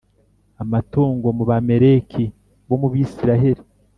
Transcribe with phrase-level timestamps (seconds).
[0.63, 2.23] amatungo mu Bamaleki
[2.67, 3.61] bo mu bisiraheli